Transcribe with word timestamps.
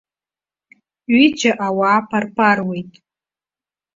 Ҩыџьа 1.15 1.51
ауаа 1.67 2.01
парпаруеит. 2.09 2.91